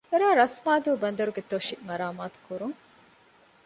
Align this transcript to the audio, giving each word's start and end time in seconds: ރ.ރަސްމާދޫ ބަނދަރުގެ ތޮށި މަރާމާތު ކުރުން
ރ.ރަސްމާދޫ 0.19 0.91
ބަނދަރުގެ 1.01 1.43
ތޮށި 1.49 1.75
މަރާމާތު 1.87 2.37
ކުރުން 2.45 2.77